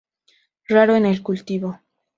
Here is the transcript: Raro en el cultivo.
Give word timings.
Raro 0.67 0.95
en 0.95 1.05
el 1.05 1.21
cultivo. 1.21 1.79